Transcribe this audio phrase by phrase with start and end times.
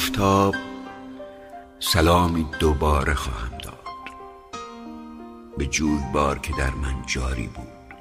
[0.00, 0.54] آفتاب
[1.80, 3.74] سلامی دوباره خواهم داد.
[5.58, 7.96] به جویبار که در من جاری بود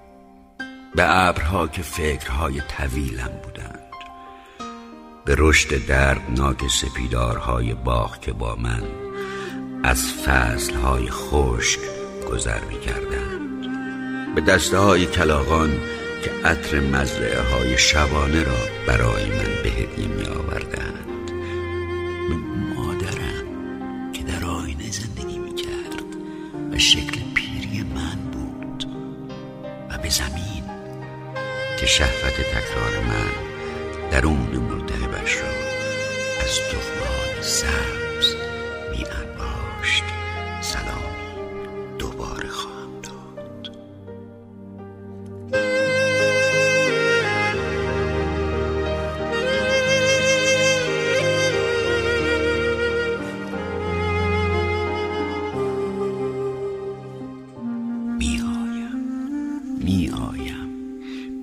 [0.95, 3.79] به ابرها که فکرهای طویلم بودند
[5.25, 8.83] به رشد دردناک سپیدارهای باغ که با من
[9.83, 11.79] از فصلهای خشک
[12.31, 13.65] گذر می کردند
[14.35, 15.79] به دسته های کلاغان
[16.23, 20.68] که عطر مزرعه های شبانه را برای من به هدیه می آوردند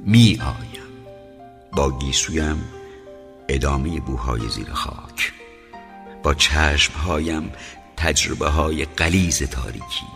[0.09, 0.87] می آیم
[1.73, 2.65] با گیسویم
[3.49, 5.33] ادامه بوهای زیر خاک.
[6.23, 7.53] با چشمهایم
[7.97, 10.07] تجربه های قلیز تاریکی.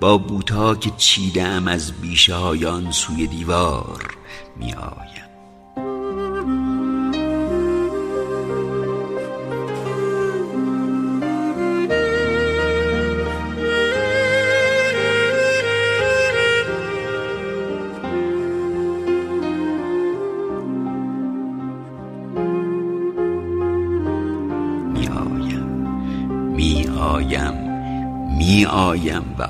[0.00, 4.16] با بوتا که چیدم از بیشه هایان سوی دیوار
[4.56, 5.29] می آیم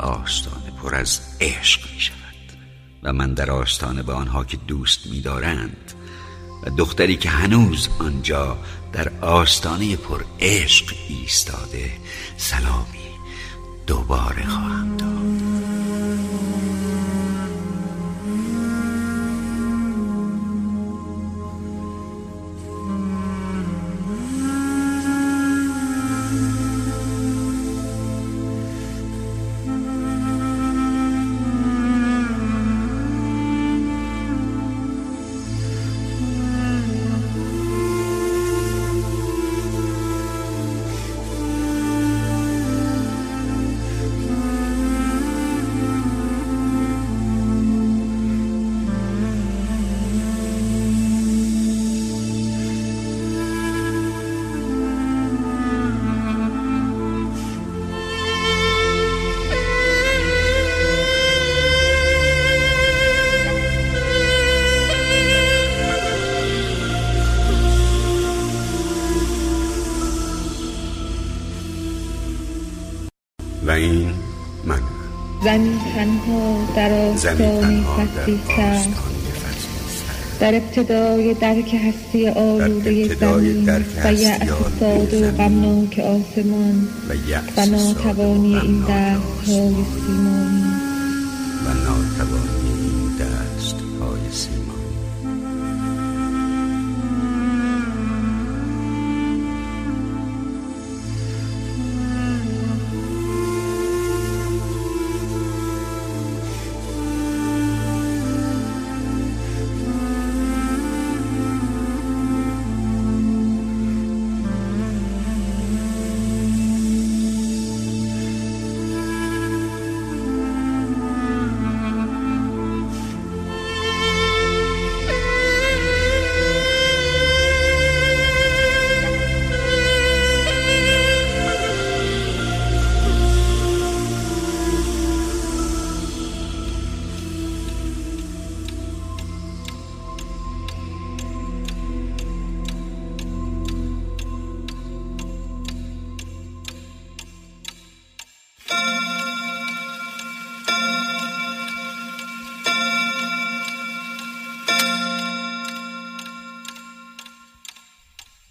[0.01, 2.17] آستانه پر از عشق می شود
[3.03, 5.93] و من در آستانه به آنها که دوست می دارند
[6.63, 8.59] و دختری که هنوز آنجا
[8.93, 11.91] در آستانه پر عشق ایستاده
[12.37, 13.11] سلامی
[13.87, 14.90] دوباره خواهم.
[78.27, 79.11] تنها
[80.41, 84.49] در ابتدای درک هستی آلوده زمین و آلوده
[84.81, 86.89] ساده و غمناک آسمان
[87.57, 89.85] و ناتوانی این دستهای آسمان.
[90.07, 90.65] سیمانی
[91.67, 94.60] و ناتوانی این دست های سیمانی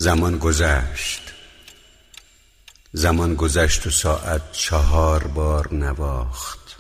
[0.10, 1.22] زمان گذشت.
[2.94, 6.76] زمان گذشت و ساعت چهار بار نواخت.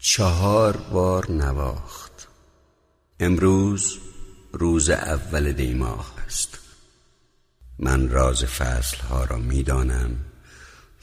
[0.00, 2.28] چهار بار نواخت.
[3.20, 3.98] امروز
[4.52, 6.58] روز اول دیماه است.
[7.78, 10.16] من راز فصل ها را می دانم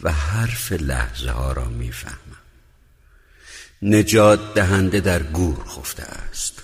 [0.02, 2.44] و حرف لحظه ها را می فهمم
[3.82, 6.64] نجات دهنده در گور خفته است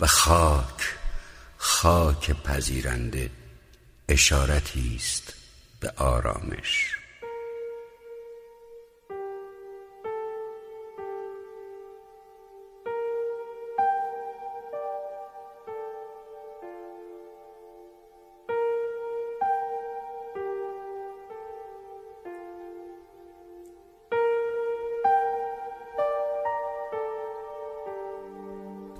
[0.00, 0.94] و خاک
[1.56, 3.30] خاک پذیرنده
[4.10, 5.34] اشارتی است
[5.80, 6.96] به آرامش.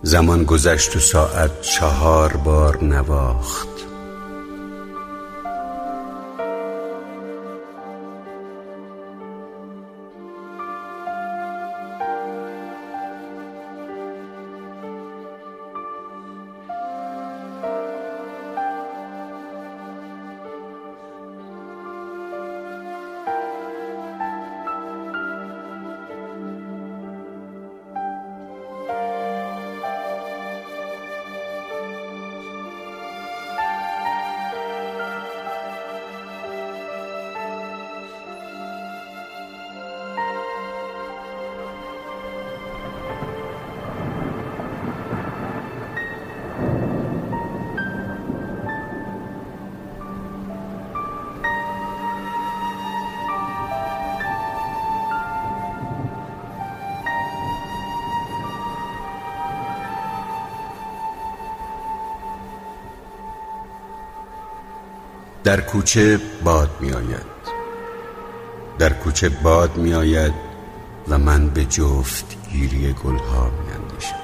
[0.03, 3.90] زمان گذشت و ساعت چهار بار نواخت.
[65.51, 67.27] در کوچه باد می آید
[68.79, 70.35] در کوچه باد می آید
[71.09, 74.21] و من به جفت گیری گلها می اندیشم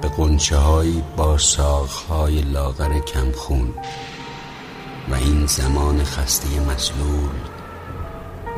[0.00, 3.74] به قنچه هایی با ساقهای لاغر کمخون
[5.10, 7.40] و این زمان خسته مسلول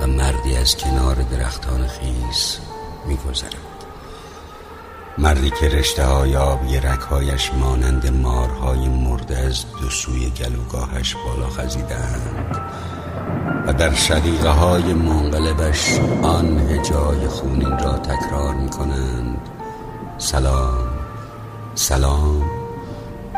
[0.00, 2.58] و مردی از کنار درختان خیز
[3.06, 3.71] می گذرد
[5.18, 12.56] مردی که رشته های آبی رکهایش مانند مارهای مرده از دو سوی گلوگاهش بالا خزیدند
[13.66, 19.38] و در شدیقه های منقلبش آن هجای خونین را تکرار می کنند
[20.18, 20.88] سلام
[21.74, 22.62] سلام.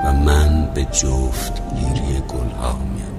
[0.05, 3.14] و من به جفت گیری گلها می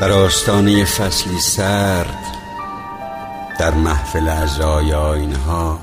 [0.00, 2.24] در آستانه فصلی سرد
[3.58, 5.78] در محفل اعضای آینها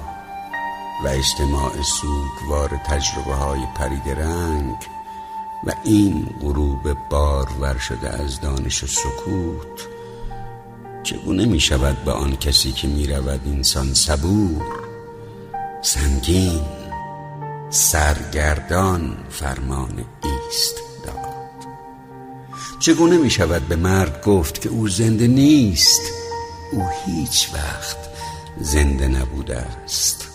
[1.03, 4.75] و اجتماع سوگوار تجربه های پرید رنگ
[5.63, 9.87] و این غروب بارور شده از دانش و سکوت
[11.03, 14.65] چگونه می شود به آن کسی که می رود اینسان صبور
[15.81, 16.61] سنگین
[17.69, 20.84] سرگردان فرمان ایست؟
[22.79, 26.01] چگونه می شود به مرد گفت که او زنده نیست؟
[26.71, 27.97] او هیچ وقت
[28.57, 30.27] زنده نبوده است.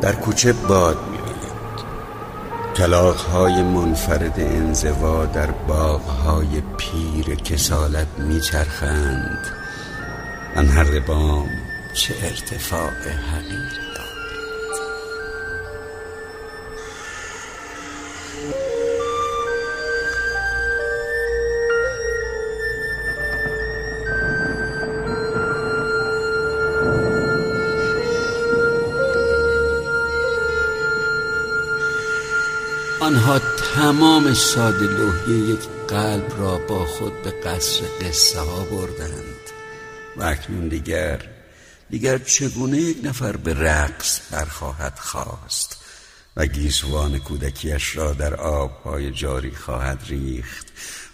[0.00, 1.17] در کوچه باد می
[2.80, 5.50] های منفرد انزوا در
[6.24, 9.46] های پیر کسالت میچرخند.
[10.56, 11.48] ان هر بام
[11.94, 12.90] چه ارتفاع
[13.32, 13.87] حقیر.
[33.28, 33.40] آنها
[33.74, 39.40] تمام ساده لوحی یک قلب را با خود به قصر قصه ها بردند.
[40.16, 41.28] و اکنون دیگر
[41.90, 45.76] دیگر چگونه یک نفر به رقص برخواهد خواست
[46.36, 50.66] و گیسوان کودکیش را در آبهای جاری خواهد ریخت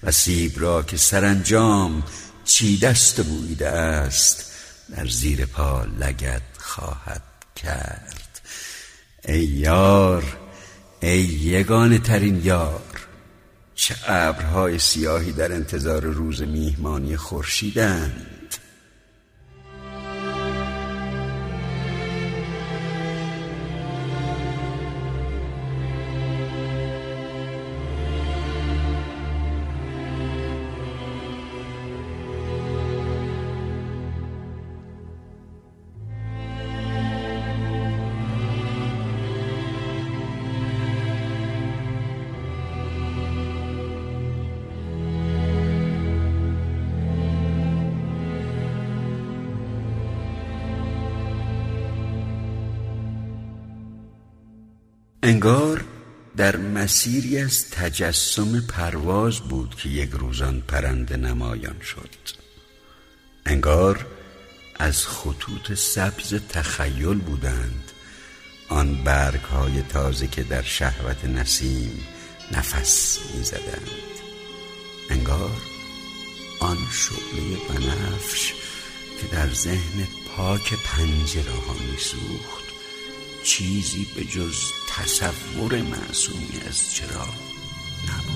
[0.02, 2.02] و سیب را که سرانجام
[2.44, 4.52] چی دست بویده است
[4.96, 7.22] در زیر پا لگت خواهد
[7.56, 8.40] کرد.
[9.24, 10.43] ای یار
[11.04, 12.82] ای یگان ترین یار
[13.74, 18.33] چه ابرهای سیاهی در انتظار روز میهمانی خورشیدند.
[55.24, 55.84] انگار
[56.36, 62.10] در مسیری از تجسم پرواز بود که یک روزان پرنده نمایان شد.
[63.46, 64.06] انگار
[64.76, 67.92] از خطوط سبز تخیل بودند.
[68.68, 72.00] آن برگ های تازه که در شهوت نسیم
[72.52, 73.90] نفس می زدند
[75.10, 75.56] انگار
[76.60, 78.52] آن شعله بنفش
[79.20, 82.73] که در ذهن پاک پنجره ها می سوخت
[83.44, 87.28] چیزی به جز تصور معصومی از چرا
[88.04, 88.33] نبود.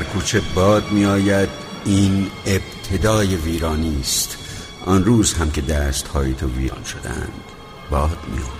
[0.00, 1.48] در کوچه باد میآید.
[1.84, 4.36] این ابتدای ویرانی است.
[4.86, 7.32] آن روز هم که دست های تو ویران شدند
[7.90, 8.59] باد میآمد.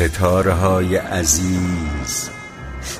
[0.00, 2.30] های عزیز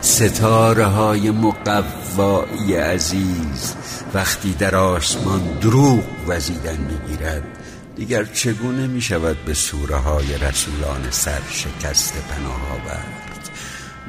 [0.01, 3.75] ستاره های مقوایی عزیز.
[4.15, 7.43] وقتی در آسمان دروغ وزیدن می‌گیرد
[7.97, 13.51] دیگر چگونه می شود به سوره های رسولان سر شکست پناه آورد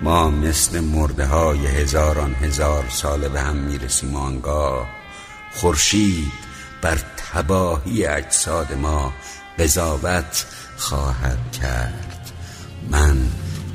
[0.01, 4.89] ما مثل مرده های هزاران هزار ساله به هم می رسیم آنگاه
[5.51, 6.31] خورشید
[6.81, 9.13] بر تباهی اجساد ما
[9.59, 10.45] قضاوت
[10.77, 12.20] خواهد کرد.
[12.89, 13.17] من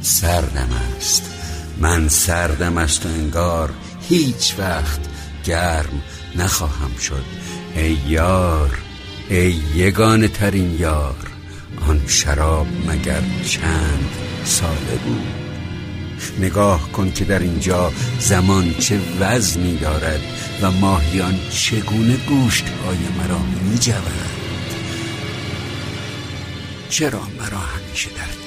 [0.02, 1.22] سردم است.
[1.78, 3.70] من سردم است و انگار
[4.08, 5.00] هیچ وقت
[5.44, 6.02] گرم
[6.36, 7.24] نخواهم شد.
[7.74, 8.78] ای یار
[9.28, 11.16] ای یگان ترین یار
[11.88, 14.10] آن شراب مگر چند
[14.44, 15.46] ساله بود؟
[16.40, 20.20] نگاه کن که در اینجا زمان چه وزنی دارد
[20.62, 23.78] و ماهیان چگونه گوشت های مرا می
[26.88, 28.45] چرا مرا همیشه در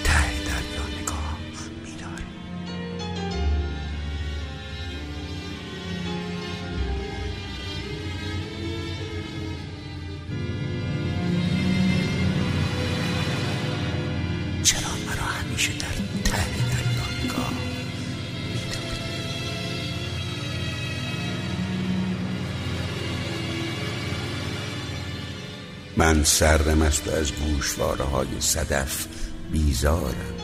[26.40, 29.06] سردم است و از گوشواره های صدف
[29.52, 30.36] بیزارم.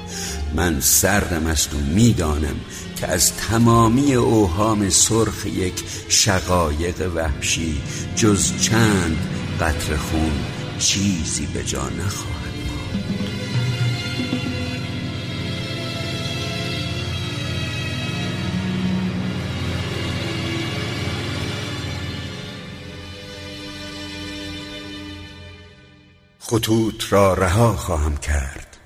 [0.56, 2.56] من سردم است و می‌دانم
[2.96, 7.82] که از تمامی اوهام سرخ یک شقایق وحشی
[8.16, 9.18] جز چند
[9.60, 10.32] قطر خون
[10.80, 12.45] چیزی به جا نخواهد.
[26.56, 28.78] خطوط را رها خواهم کرد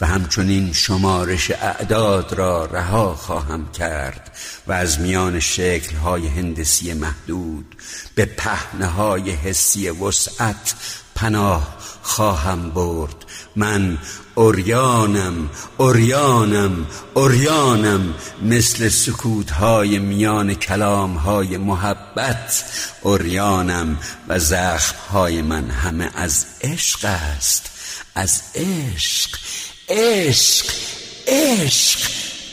[0.00, 7.76] و همچنین شمارش اعداد را رها خواهم کرد و از میان شکلهای هندسی محدود
[8.14, 10.74] به پهنهای حسی وسعت
[11.14, 13.24] پناه خواهم برد.
[13.56, 13.98] من
[14.34, 22.64] اوریانم اوریانم اوریانم مثل سکوتهای میان کلامهای محبت.
[23.02, 23.98] اوریانم
[24.28, 27.70] و زخمهای من همه از عشق است.
[28.14, 29.38] از عشق
[29.88, 30.66] عشق
[31.28, 32.00] عشق.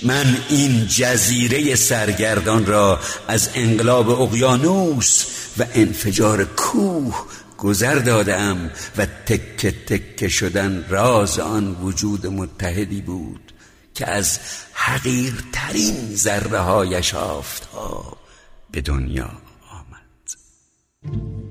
[0.03, 5.25] من این جزیره سرگردان را از انقلاب اقیانوس
[5.57, 7.25] و انفجار کوه
[7.59, 13.53] گذر دادم و تکه تکه شدن راز آن وجود متحدی بود
[13.93, 14.39] که از
[14.73, 18.17] حقیرترین ذره هایش آفتاب
[18.71, 19.31] به دنیا
[19.71, 21.48] آمد.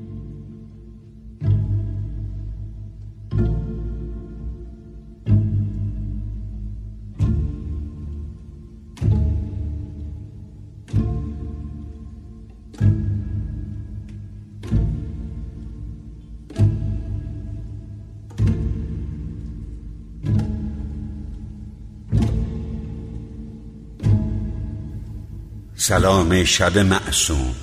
[25.88, 27.54] سلام شب معصوم.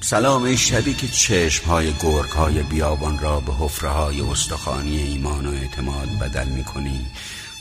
[0.00, 5.50] سلام شبی که چشم های گرگ های بیابان را به حفره های استخانی ایمان و
[5.50, 7.06] اعتماد بدل می کنی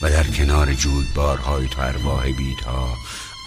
[0.01, 2.87] و در کنار جودبارهای تو ارواح بیتا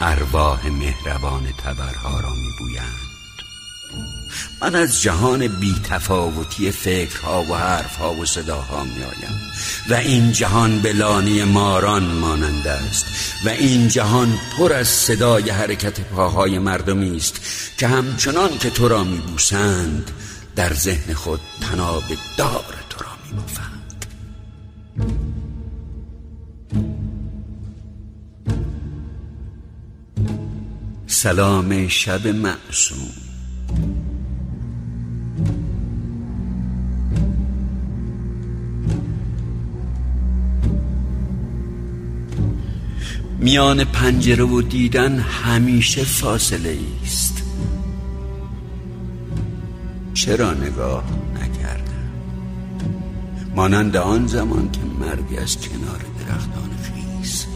[0.01, 3.06] ارواح مهربان تبرها را می بویند
[4.63, 9.41] من از جهان بی تفاوتی فکرها و حرفها و صداها می آیم.
[9.89, 13.05] و این جهان به لانی ماران مانند است.
[13.45, 17.41] و این جهان پر از صدای حرکت پاهای مردمی است
[17.79, 20.11] که همچنان که تو را می بوسند
[20.57, 22.05] در ذهن خود تناب
[22.37, 23.77] دار تو را می بافند.
[31.07, 33.11] سلام شب معصوم.
[43.47, 47.43] میان پنجره و دیدن همیشه فاصله است
[50.15, 51.05] چرا نگاه
[51.35, 52.11] نکردم؟
[53.57, 57.47] مانند آن زمان که مردی از کنار درختان خیس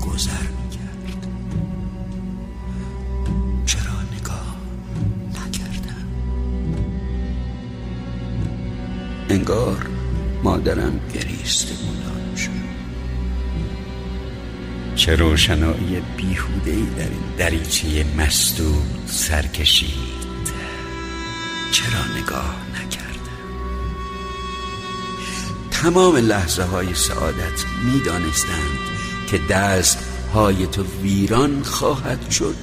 [0.00, 1.26] گذر می‌کرد.
[3.66, 4.56] چرا نگاه
[5.30, 6.06] نکردم؟
[9.28, 9.86] انگار
[10.44, 12.25] مادرم گریسته بود
[15.06, 20.46] چه روشنایی بیهوده ای در این دریچه مستود سرکشید.
[21.72, 23.38] چرا نگاه نکردم؟
[25.70, 28.78] تمام لحظه های سعادت می دانستند
[29.30, 29.98] که دست
[30.34, 32.56] های تو ویران خواهد شد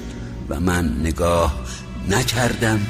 [0.48, 1.64] و من نگاه
[2.08, 2.80] نکردم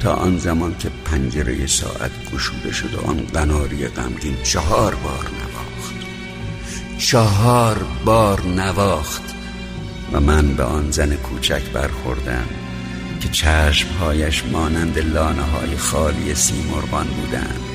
[0.00, 5.30] تا آن زمان که پنجره ساعت گشوده شد و آن قناری غمگین چهار بار
[7.10, 9.34] چهار بار نواخت
[10.12, 12.46] و من به آن زن کوچک برخوردم
[13.20, 17.69] که چشمهایش مانند لانه های خالی سیمرغان بودند.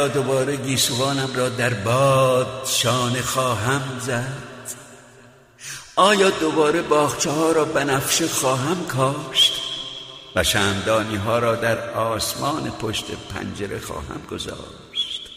[0.00, 4.76] آیا دوباره گیسوانم را در باد شانه خواهم زد.
[5.96, 9.52] آیا دوباره باخچه ها را بنفشه خواهم کاشت؟
[10.36, 15.30] و شمدانی ها را در آسمان پشت پنجره خواهم گذاشت.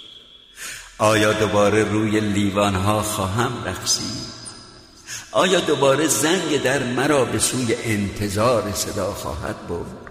[0.98, 4.34] آیا دوباره روی لیوان ها خواهم رقصید؟
[5.32, 10.03] آیا دوباره زنگ در مرا به سوی انتظار صدا خواهد برد؟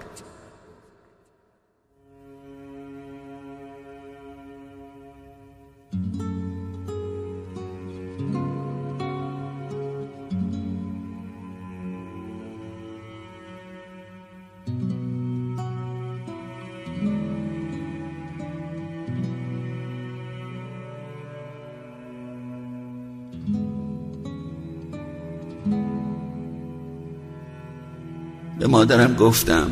[28.83, 29.71] مادرم گفتم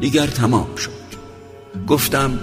[0.00, 0.90] دیگر تمام شد.
[1.86, 2.38] گفتم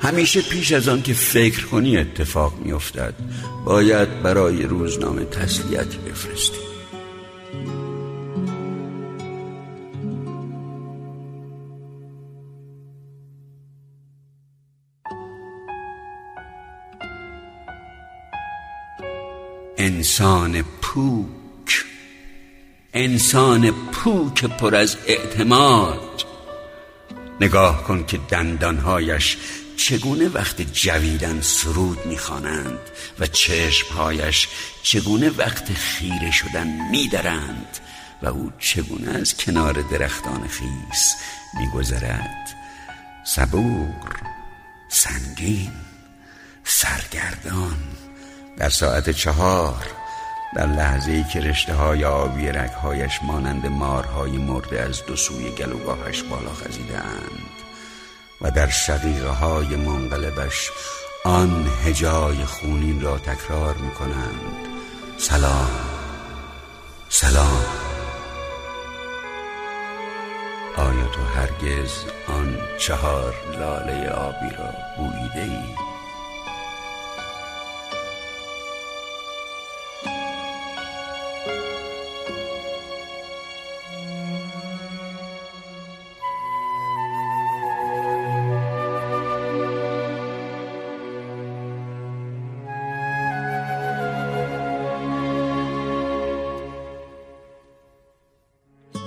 [0.00, 3.14] همیشه پیش از آن که فکر کنی اتفاق میافتد
[3.64, 6.58] باید برای روزنامه تسلیتی بفرستی.
[19.76, 21.41] انسان پوک
[22.94, 26.24] انسان پوک پر از اعتماد.
[27.40, 29.36] نگاه کن که دندانهایش
[29.76, 32.78] چگونه وقت جویدن سرود می‌خوانند
[33.18, 34.48] و چشمهایش
[34.82, 37.78] چگونه وقت خیره شدن میدرند
[38.22, 41.14] و او چگونه از کنار درختان خیس
[41.60, 42.48] میگذرد.
[43.24, 44.22] صبور
[44.88, 45.72] سنگین
[46.64, 47.78] سرگردان.
[48.56, 50.01] در ساعت چهار
[50.54, 56.22] در لحظه ای که رشته های آبی رگهایش مانند مارهای مرده از دو سوی گلوگاهش
[56.22, 57.40] بالا خزیدند
[58.40, 60.70] و در شقیقه های منقلبش
[61.24, 64.68] آن هجای خونین را تکرار می کنند
[65.18, 65.70] سلام
[67.08, 67.64] سلام
[70.76, 71.92] آیا تو هرگز
[72.28, 75.91] آن چهار لاله آبی را بویده ای؟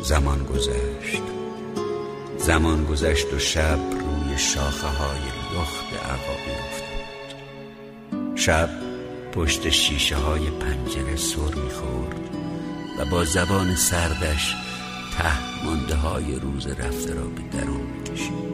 [0.08, 1.22] زمان گذشت.
[2.38, 5.20] زمان گذشت و شب روی شاخه های
[5.56, 8.38] لخت عقابی افتاد.
[8.38, 8.70] شب
[9.32, 12.20] پشت شیشه های پنجره سر می‌خورد
[13.00, 14.56] و با زبان سردش
[15.18, 18.45] ته مانده های روز رفته را به درون می‌کشید.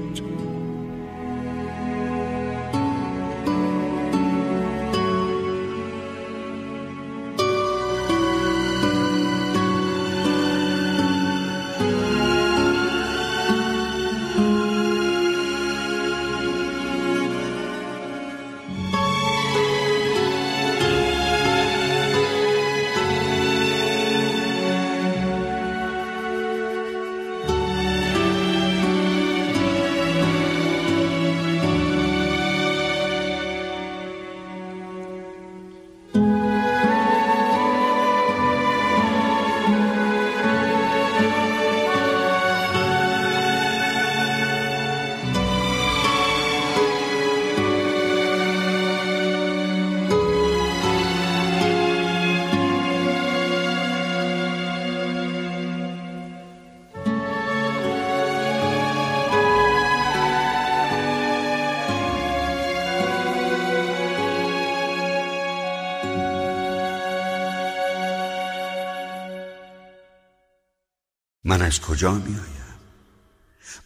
[72.02, 72.80] کجا می آیم؟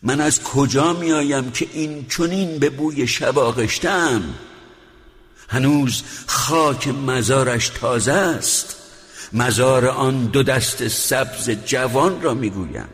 [0.04, 4.23] من از کجا می آیم که این چونین به بوی شب آغشتم؟
[5.49, 8.75] هنوز خاک مزارش تازه است.
[9.34, 12.89] مزار آن دو دست سبز جوان را می‌گویم.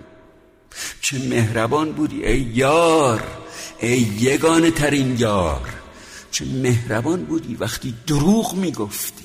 [1.01, 3.23] چه مهربان بودی ای یار
[3.79, 5.69] ای یگانه ترین یار.
[6.31, 9.20] چه مهربان بودی وقتی دروغ می‌گفتی.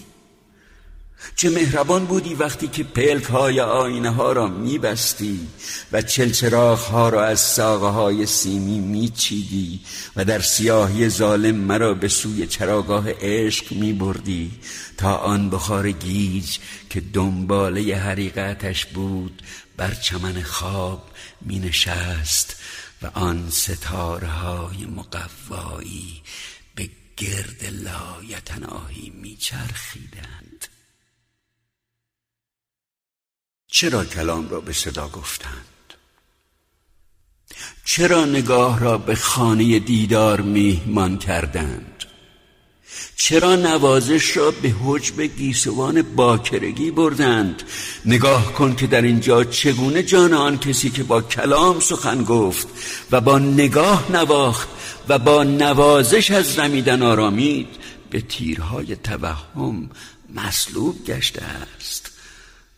[1.37, 5.49] چه مهربان بودی وقتی که پلک های آینه ها را میبستی
[5.93, 9.81] و چلچراغ ها را از ساقه های سیمی میچیدی
[10.17, 14.51] و در سیاهی ظالم مرا به سوی چراگاه عشق میبردی
[14.97, 16.59] تا آن بخار گیج
[16.91, 19.43] که دنباله حریقتش بود
[19.77, 21.03] بر چمن خواب
[21.41, 22.57] می نشست
[23.03, 26.23] و آن ستاره های مقوایی
[26.75, 29.37] به گرد لایتناهی می
[33.77, 35.95] چرا کلام را به صدا گفتند؟
[37.85, 42.05] چرا نگاه را به خانه دیدار میهمان کردند؟
[43.17, 47.63] چرا نوازش را به حجب گیسوان باکرگی بردند؟
[48.07, 52.69] نگاه کن که در اینجا چگونه جان آن کسی که با کلام سخن گفت
[53.11, 54.69] و با نگاه نواخت
[55.09, 57.69] و با نوازش از رمیدن آرامید
[58.11, 59.91] به تیرهای توهم
[60.35, 62.06] مصلوب گشته است.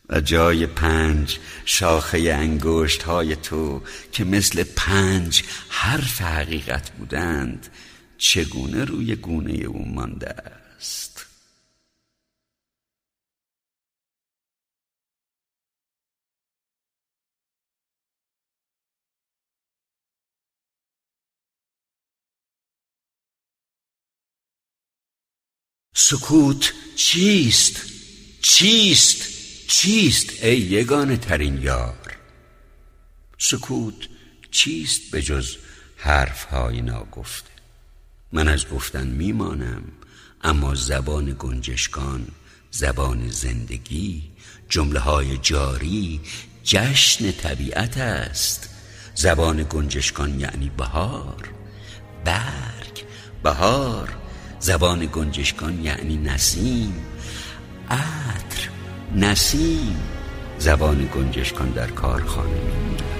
[0.08, 7.66] و جای پنج شاخه انگشت های تو که مثل پنج حرف حقیقت بودند
[8.18, 10.34] چگونه روی گونه او مانده
[10.76, 11.26] است؟
[25.94, 27.82] سکوت چیست؟
[28.42, 29.37] چیست؟
[29.68, 32.16] چیست ای یگانه ترین یار؟
[33.38, 34.08] سکوت
[34.50, 35.56] چیست به جز
[35.96, 37.50] حرف های ناگفته؟
[38.32, 39.82] من از گفتن میمانم
[40.42, 42.28] اما زبان گنجشکان
[42.70, 44.22] زبان زندگی
[44.68, 46.20] جمله های جاری
[46.64, 48.68] جشن طبیعت است.
[49.14, 51.48] زبان گنجشکان یعنی بهار
[52.24, 53.04] برگ
[53.42, 54.16] بهار.
[54.60, 56.94] زبان گنجشکان یعنی نسیم
[57.90, 58.77] عطر.
[59.16, 59.96] نسیم.
[60.58, 63.17] زبان گنجشکان در کارخانه میموند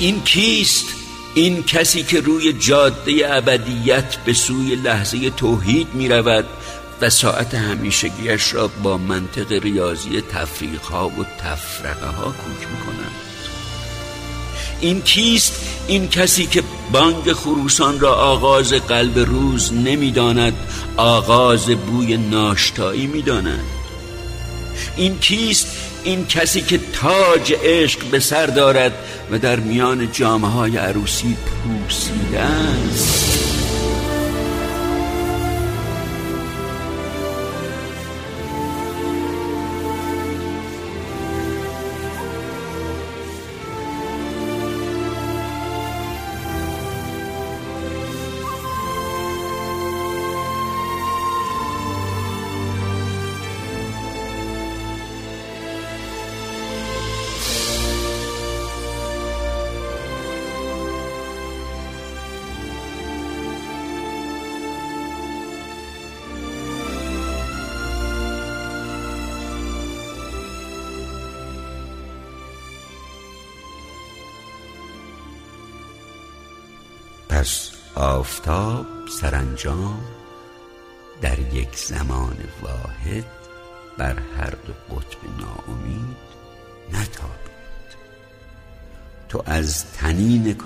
[0.00, 0.86] این کیست؟
[1.34, 6.44] این کسی که روی جاده ابدیت به سوی لحظه توحید می رود
[7.00, 13.12] و ساعت همیشگیش را با منطق ریاضی تفریق ها و تفرقه ها کوک می کند
[14.80, 20.54] این کیست؟ این کسی که بانگ خروسان را آغاز قلب روز نمی‌داند
[20.96, 23.64] آغاز بوی ناشتایی می‌داند.
[24.96, 25.66] این کیست؟
[26.04, 28.92] این کسی که تاج عشق به سر دارد
[29.30, 33.29] و در میان جامعه های عروسی پوسیده است.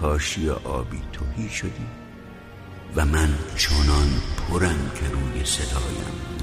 [0.05, 1.87] کاشی آبی توهی شدی
[2.97, 4.11] و من چنان
[4.49, 6.34] پرم که روی صدایم.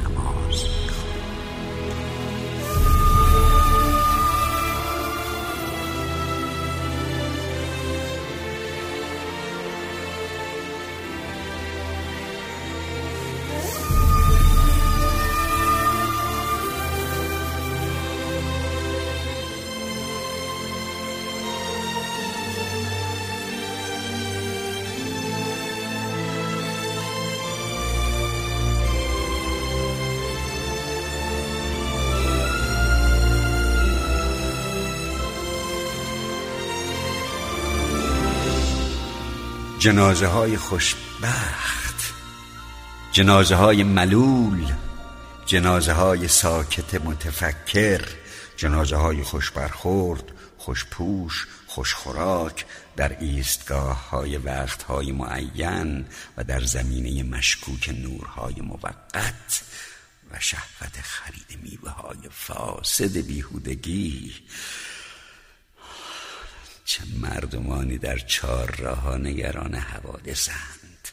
[39.81, 42.13] جنازه های خوشبخت
[43.11, 44.73] جنازه های ملول
[45.45, 48.01] جنازه های ساکت متفکر
[48.57, 50.23] جنازه های خوش برخورد
[50.57, 52.65] خوش پوش خوش خوراک
[52.95, 56.05] در ایستگاه های وقت های معین
[56.37, 59.61] و در زمینه مشکوک نورهای موقت
[60.31, 64.33] و شهوت خرید میوه های فاسد بیهودگی.
[66.85, 71.07] چه مردمانی در چهار راه نگران حوادثند.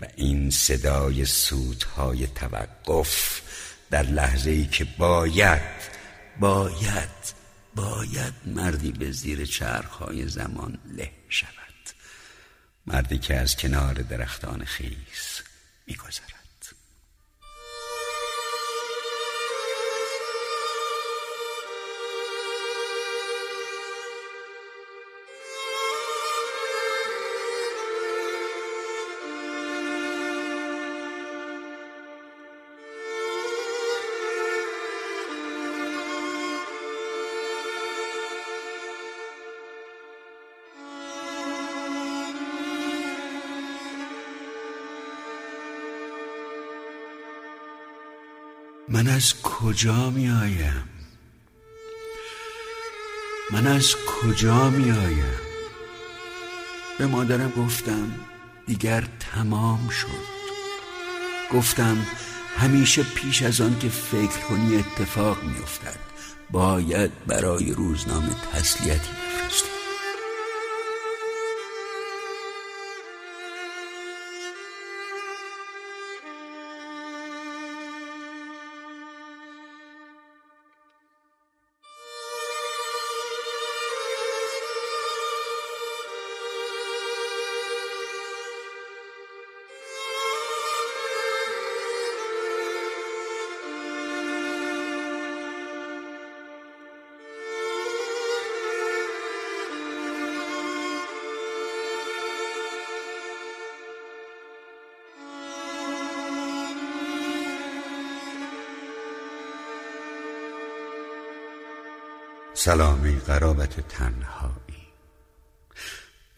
[0.00, 3.40] و این صدای سودهای توقف
[3.90, 5.90] در لحظه ای که باید
[6.40, 7.40] باید
[7.74, 11.50] باید مردی به زیر چرخهای زمان له شود.
[12.86, 15.42] مردی که از کنار درختان خیس
[15.86, 16.29] میگذرد.
[49.20, 50.84] از کجا می آیم
[53.50, 55.34] من از کجا می آیم
[56.98, 58.12] به مادرم گفتم
[58.66, 59.04] دیگر
[59.34, 60.24] تمام شد.
[61.52, 62.06] گفتم
[62.56, 65.98] همیشه پیش از آن که فکر کنی اتفاق می افتد
[66.50, 69.29] باید برای روزنامه تسلیتی
[112.64, 114.86] سلامی قرابت تنهایی.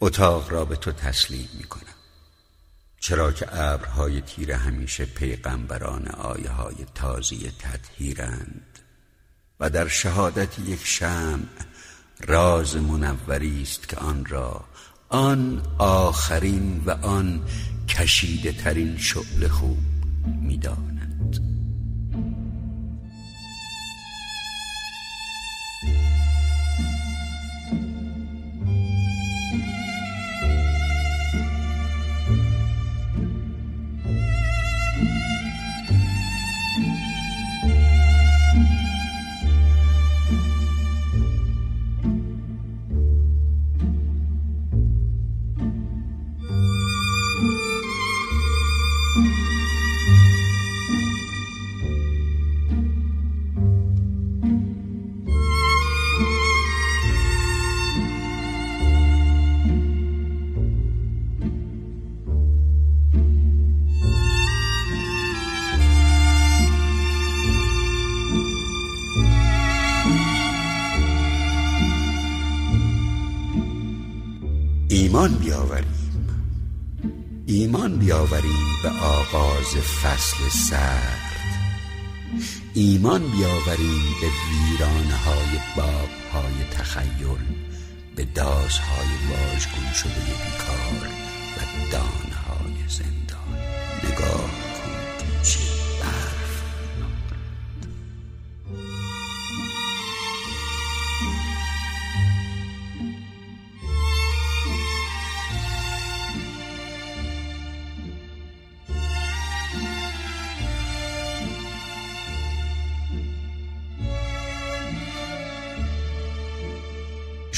[0.01, 1.93] اتاق را به تو تسلیم می کنم
[2.99, 8.79] چرا که ابرهای تیر همیشه پیغمبران آیه های تازی تطهیرند
[9.59, 11.47] و در شهادت یک شمع
[12.19, 14.65] راز منوری است که آن را
[15.09, 17.41] آن آخرین و آن
[17.87, 19.77] کشیده ترین شعله خوب
[20.41, 20.92] می‌داند.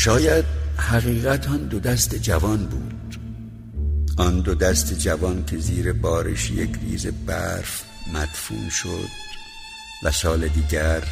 [0.06, 0.46] شاید
[0.78, 3.16] حقیقت آن دو دست جوان بود.
[4.18, 9.10] آن دو دست جوان که زیر بارش یک ریز برف مدفون شد
[10.04, 11.04] و سال دیگر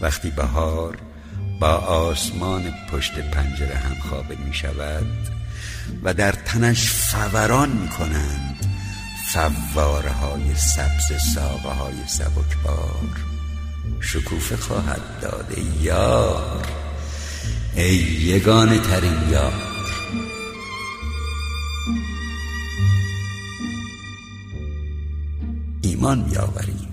[0.00, 0.98] وقتی بهار
[1.60, 5.06] با آسمان پشت پنجره هم خوابه می شود
[6.02, 8.66] و در تنش فوران می کنند
[9.74, 13.16] فواره های سبز ساقه های سبکبار
[14.00, 16.81] شکوفه خواهد داده یار.
[17.76, 19.52] ای یگانه ترین یار.
[25.82, 26.91] ایمان بیاوریم.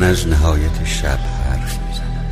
[0.00, 2.26] من از نهایت شب حرف می‌زنم.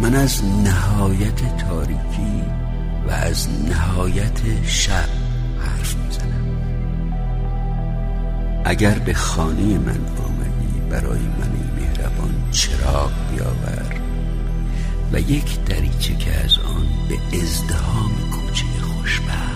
[0.00, 2.42] من از نهایت تاریکی
[3.08, 5.08] و از نهایت شب
[5.58, 6.46] حرف می‌زنم.
[8.64, 14.00] اگر به خانه من آمدی برای من مهربان چراغ بیاور
[15.12, 19.53] و یک دریچه که از آن به ازدهام کوچه خوشبخت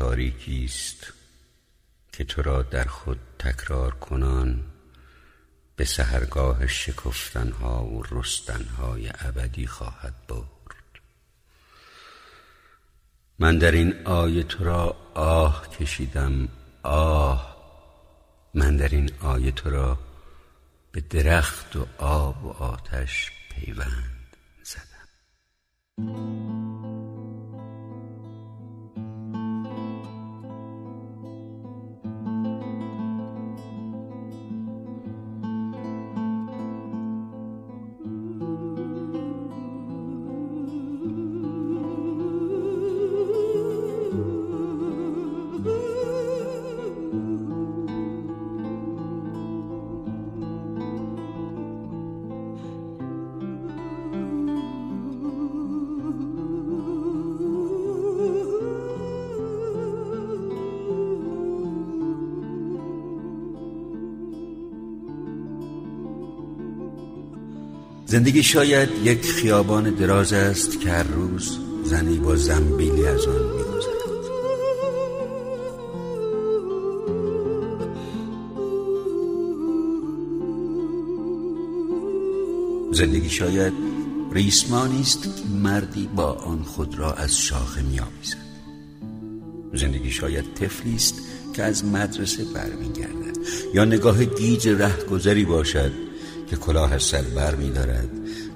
[0.00, 1.12] تاریکی است
[2.12, 4.64] که تو را در خود تکرار کنان
[5.76, 11.00] به سهرگاه شکفتنها و رستنهای ابدی خواهد برد.
[13.38, 16.48] من در این آیه تو را آه کشیدم
[16.82, 17.56] آه.
[18.54, 19.98] من در این آیه تو را
[20.92, 26.49] به درخت و آب و آتش پیوند زدم.
[68.10, 73.90] زندگی شاید یک خیابان دراز است که هر روز زنی با زنبیلی از آن میگذرد.
[82.92, 83.72] زندگی شاید
[84.32, 85.28] ریسمانی است که
[85.62, 88.36] مردی با آن خود را از شاخه میآویزد
[89.74, 91.14] زندگی شاید طفلی است
[91.52, 93.36] که از مدرسه برمیگردد
[93.74, 96.09] یا نگاه گیج رهگذری باشد
[96.50, 98.08] که کلاه از سر بر می دارد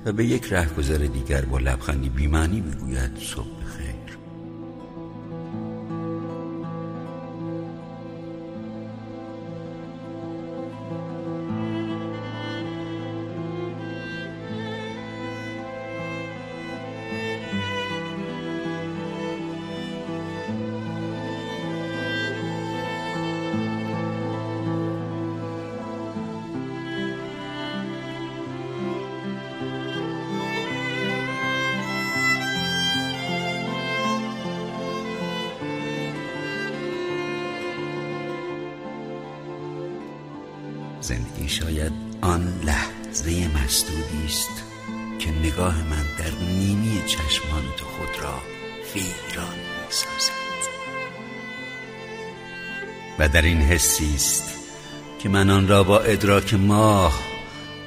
[0.04, 3.64] و به یک رهگذر دیگر با لبخندی بیمانی می‌گوید صبح
[53.74, 54.44] حسی است
[55.18, 57.20] که من آن را با ادراک ماه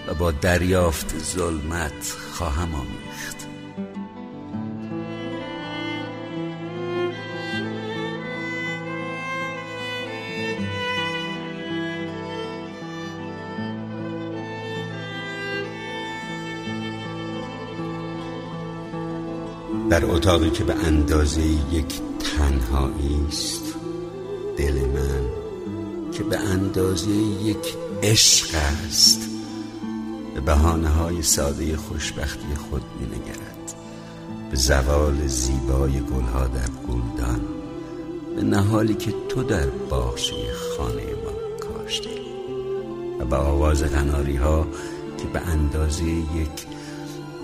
[0.08, 3.48] و با دریافت ظلمت خواهم آمیخت.
[19.90, 23.76] در اتاقی که به اندازه یک تنهایی است
[24.58, 25.47] دل من
[26.18, 28.48] که به اندازه یک عشق
[28.88, 29.30] است
[30.36, 33.74] به بحانه های ساده خوشبختی خود می نگرد
[34.52, 37.42] به زوال زیبای گلها در گلدان
[38.36, 40.36] به نهالی که تو در باغچه
[40.78, 42.10] خانه ما کاشته
[43.20, 44.68] و به آواز غناری ها
[45.18, 46.68] که به اندازه یک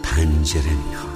[0.04, 1.13] پنجره می‌خواد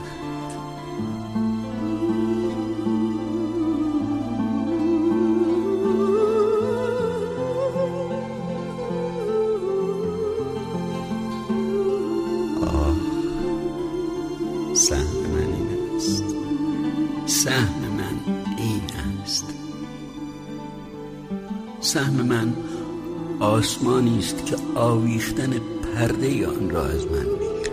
[23.68, 27.72] آسمانی است که آویختن پرده آن را از من می‌گیرد.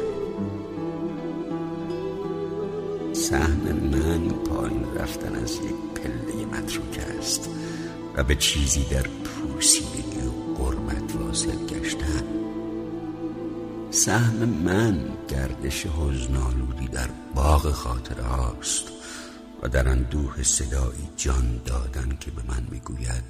[3.12, 7.50] سهم من پایین رفتن از یک پله متروک است
[8.14, 12.24] و به چیزی در پوسیدگی و قربت واصل گشتن.
[13.90, 18.84] سهم من گردش حزنالودی در باغ خاطره هاست
[19.62, 23.24] و در اندوه صدایی جان دادن که به من می‌گوید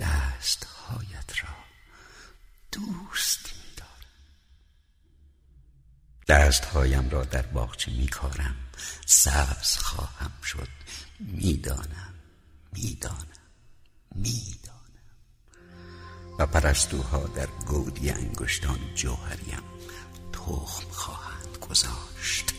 [0.00, 1.48] دستهایت را
[2.72, 4.10] دوست میدارم
[6.52, 8.56] دستهایم را در باغچه میکارم.
[9.06, 10.68] سبز خواهم شد.
[11.20, 12.14] می‌دانم.
[12.72, 13.26] می‌دانم.
[14.14, 14.78] می‌دانم.
[16.38, 19.62] و پرستوها در گودی انگشتان جوهریم.
[20.32, 22.54] تخم خواهند گذاشت.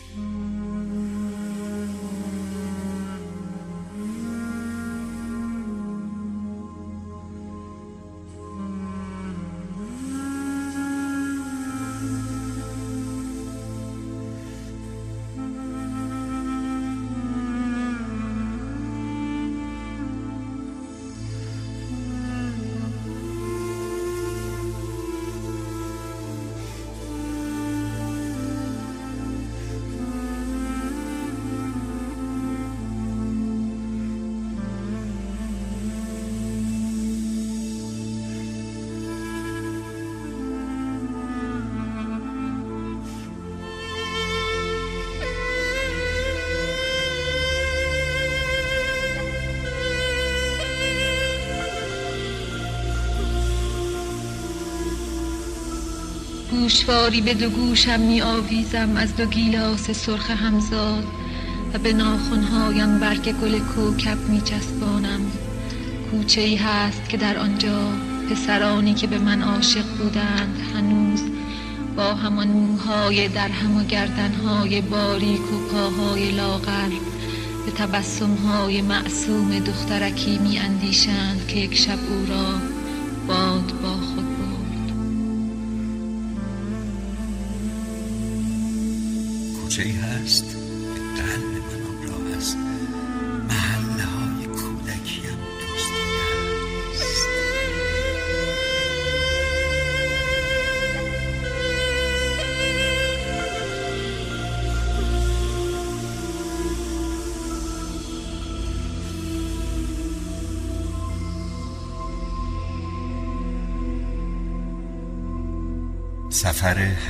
[56.64, 61.04] گوشواری به دو گوشم می آویزم از دو گیلاس سرخ همزاد
[61.74, 65.20] و به ناخونهایم برگ گل کوکب می چسبانم
[66.10, 67.88] کوچه ای هست که در آنجا
[68.30, 71.22] پسرانی که به من عاشق بودند هنوز
[71.96, 76.90] با همان موهای در هم و گردنهای باریک و پاهای لاغر
[77.66, 82.73] به تبسمهای معصوم دخترکی می اندیشند که یک شب او را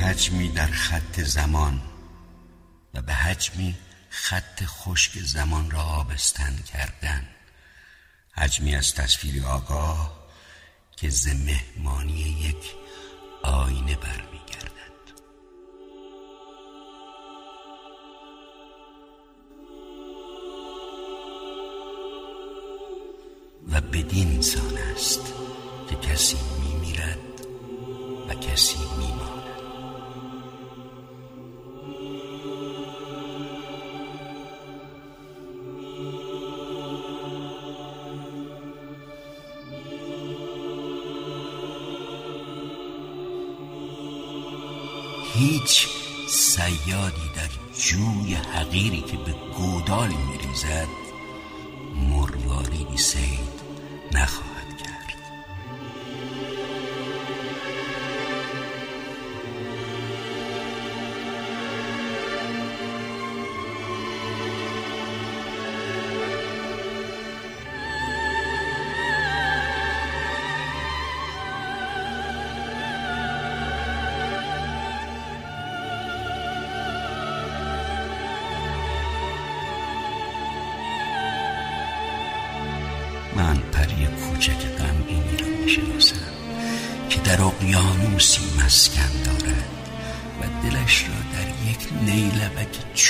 [0.05, 1.81] حجمی در خط زمان
[2.95, 3.77] و به حجمی
[4.11, 7.29] خط خشک زمان را آبستن کردن.
[8.33, 10.29] حجمی از تصویری آگاه
[10.97, 12.73] که ز مهمانی یک
[13.43, 14.75] آینه برمیگردد.
[23.69, 25.35] و بدین سان است
[25.91, 27.19] که کسی میمیرد
[28.29, 29.44] و کسی میماند.
[48.75, 51.04] جوی حقیری که به گودال میریزد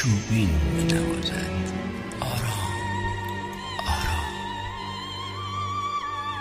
[0.05, 1.73] چوبین مینوازد.
[2.21, 2.75] آرام
[3.87, 4.35] آرام.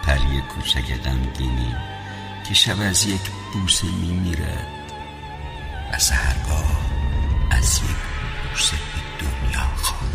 [0.04, 1.76] پری کوچک غمگینی
[2.48, 3.22] که شب از یک
[3.54, 4.68] بوسه میمیرد.
[5.94, 6.82] و سهرگاه
[7.52, 7.98] از یک
[8.52, 10.13] بوسه به دنیا خواهد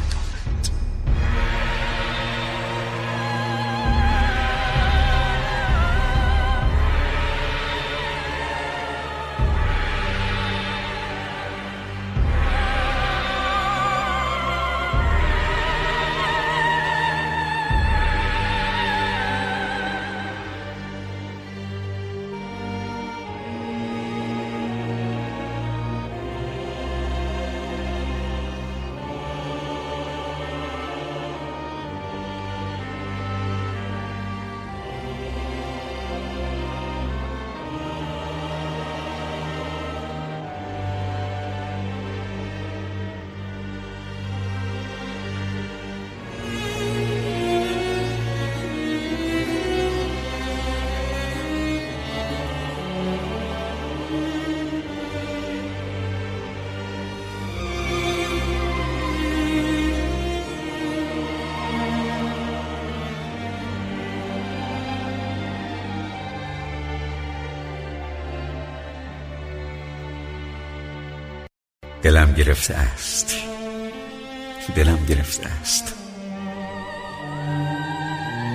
[72.08, 73.34] دلم گرفته است.
[74.76, 75.94] دلم گرفته است.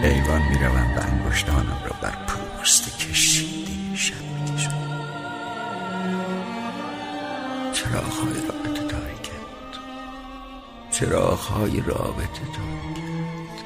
[0.03, 4.73] ایوان می‌روم و انگشتانم را بر پوست کشیده شب می‌کشم.
[7.73, 9.71] چراغهای رابطه تاریکت
[10.91, 13.63] چراغهای رابطه تاریکت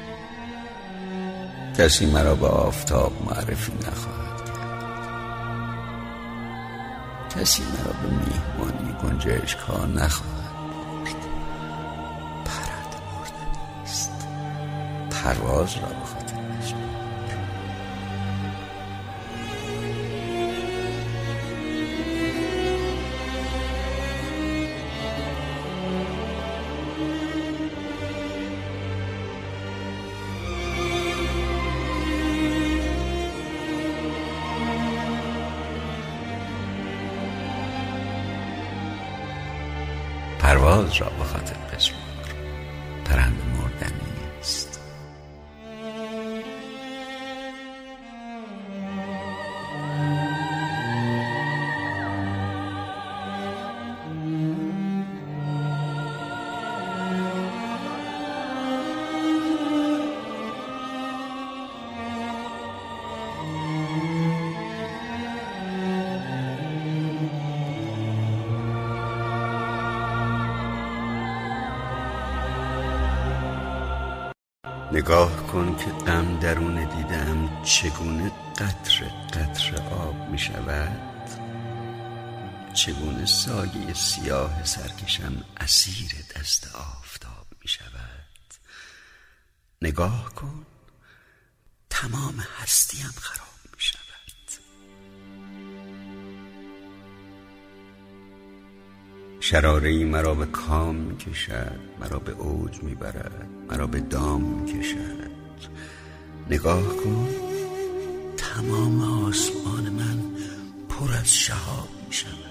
[1.78, 4.37] کسی مرا به آفتاب معرفی نخواهد
[7.36, 11.16] کسی مرا به میهمانی گنجشک ها نخواهد برد.
[12.44, 14.26] پرنده مردن است
[15.10, 16.17] پرواز را به
[40.98, 41.37] پرواز را به خاطر
[76.48, 81.28] درون دیدم چگونه قطر قطر آب می شود؟
[82.74, 88.54] چگونه سایه سیاه سرکشم اسیر دست آفتاب می شود؟
[89.82, 90.66] نگاه کن
[91.90, 93.98] تمام هستیم خراب می شود.
[99.40, 104.42] شراره ای مرا به کام می کشد مرا به اوج می برد مرا به دام
[104.42, 105.28] می کشد.
[106.50, 107.28] نگاه کن.
[108.36, 110.18] تمام آسمان من
[110.88, 112.47] پر از شهاب می شود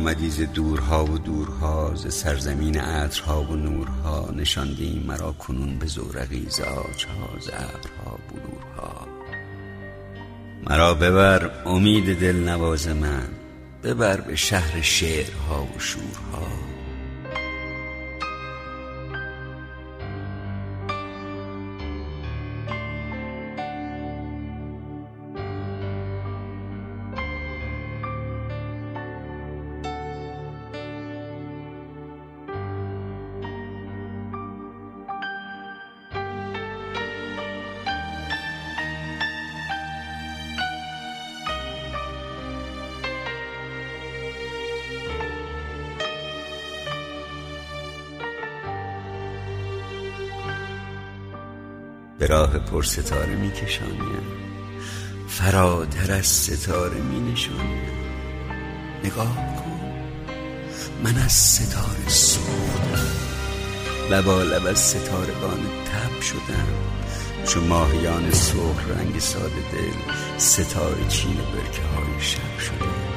[0.00, 4.30] آمدی ز دورها و دورها ز سرزمین عطرها و نورها.
[4.36, 9.06] نشاندی مرا کنون به زورقی ز آجها ز ابرها بلورها.
[10.70, 13.28] مرا ببر امید دل نواز من
[13.82, 16.69] ببر به شهر شعرها و شورها.
[52.80, 54.22] پر ستاره می کشانیم
[55.28, 57.82] فراتر از ستاره می نشانیم
[59.04, 59.80] نگاه کن.
[61.04, 63.06] من از ستاره سوختم.
[64.10, 66.68] لبا لب از ستارگان تب شدم.
[67.46, 73.09] چون ماهیان سرخ رنگ ساده دل ستاره چین برکه های شب شدم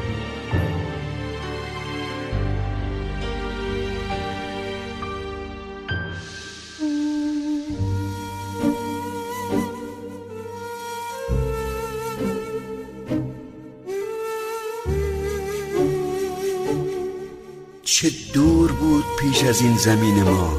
[17.93, 20.57] چه دور بود پیش از این زمین ما.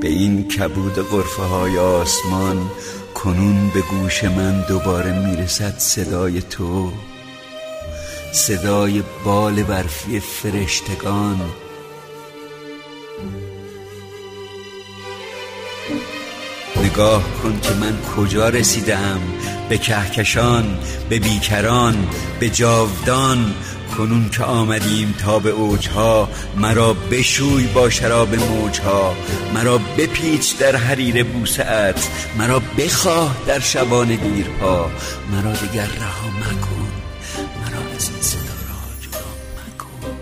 [0.00, 2.70] به این کبود غرفه های آسمان
[3.14, 6.92] کنون به گوش من دوباره می‌رسد صدای تو.
[8.32, 11.40] صدای بال برفی فرشتگان.
[16.84, 19.20] نگاه کن که من کجا رسیدم؟
[19.68, 20.78] به کهکشان
[21.08, 22.08] به بیکران
[22.40, 23.54] به جاودان.
[23.98, 29.14] کنون که آمدیم تا به اوجها مرا بشوی با شراب موجها
[29.54, 34.90] مرا بپیچ در حریر بوسعت مرا بخواه در شبان دیرها
[35.32, 36.86] مرا دیگر رها مکن
[37.40, 38.42] مرا از این
[39.66, 40.16] مکن.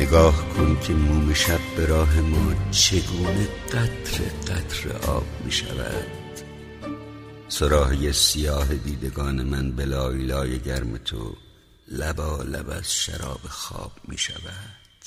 [0.00, 6.21] نگاه کن که موم شب به راه ما چگونه قطر قطر آب می شود
[7.52, 11.36] سراحی سیاه دیدگان من به لای گرم تو
[11.88, 15.04] لبا لب از شراب خواب می شود.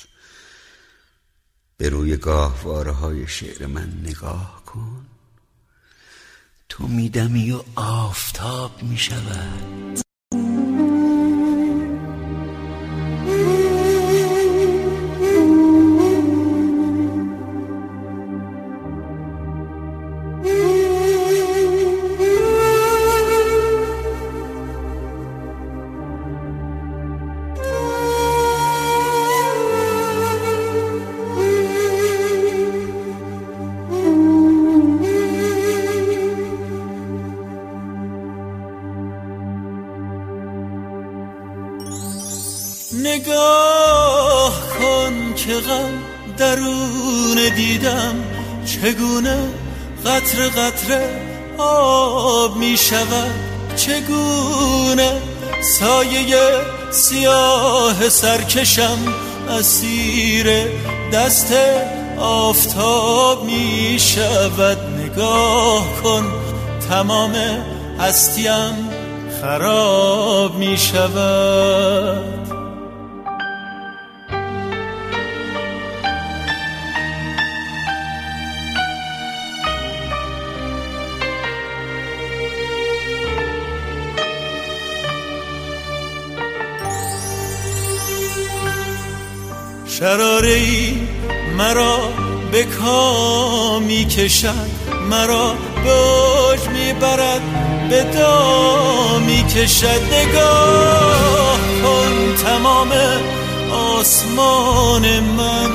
[1.78, 5.06] به روی گاهواره های شعر من نگاه کن.
[6.70, 10.05] تو میدمی و آفتاب می شود.
[50.56, 51.00] چگونه قطر قطر
[51.58, 53.32] آب می شود.
[53.76, 55.22] چگونه
[55.80, 58.98] سایه سیاه سرکشم
[59.50, 60.48] اسیر
[61.14, 61.54] دست
[62.20, 64.78] آفتاب می شود.
[65.00, 66.26] نگاه کن
[66.90, 67.36] تمام
[68.00, 68.90] هستیم
[69.42, 72.45] خراب می شود.
[90.06, 90.98] شراره ای
[91.58, 92.00] مرا
[92.52, 94.70] به کامی کشد
[95.10, 95.54] مرا
[95.84, 97.42] به اوج می‌برد
[97.90, 102.92] به دامی کشد نگاه کن تمام
[103.72, 105.70] آسمان من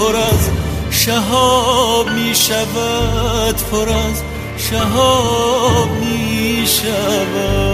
[0.00, 0.50] پر از
[0.90, 4.22] شهاب می شود پر از
[4.58, 7.65] شهاب می شود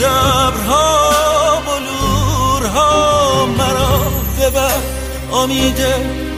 [0.00, 4.00] زبرها بلورها مرا
[4.40, 4.80] ببر.
[5.32, 5.76] امید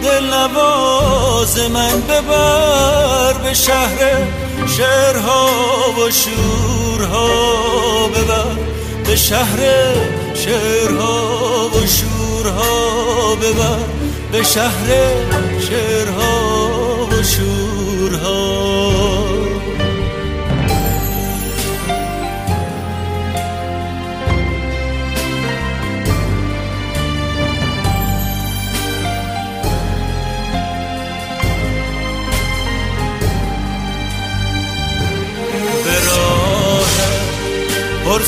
[0.03, 3.99] دل نواز من ببر به شهر
[4.77, 5.47] شهرها
[5.99, 7.29] و شورها.
[8.07, 8.57] ببر
[9.07, 9.59] به شهر
[10.35, 13.35] شعرها و شورها.
[13.35, 13.79] ببر
[14.33, 14.89] به شهر
[15.69, 16.42] شعرها.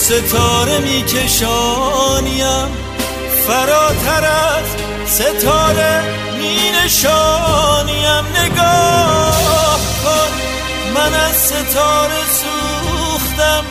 [0.04, 2.68] ستاره میکشانیم
[3.46, 4.66] فراتر از
[5.06, 6.02] ستاره
[6.38, 10.30] می نشانیم نگاه کن
[10.94, 13.64] من از ستاره سوختم.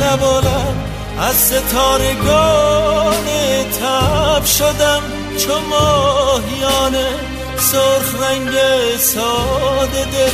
[0.00, 0.76] لبالم
[1.18, 3.26] از ستارگان
[3.80, 5.02] تب شدم.
[5.38, 7.08] چو ماهیانه
[7.58, 8.52] سرخ رنگ
[8.98, 10.32] ساده دل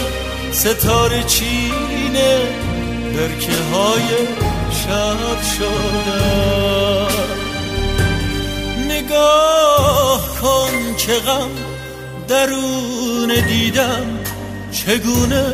[0.53, 2.70] ستاره چینه.
[3.17, 4.27] برکه های
[4.71, 7.09] شب شدم
[8.89, 11.51] نگاه کن که غم
[12.29, 14.07] درون دیدم
[14.73, 15.45] چگونه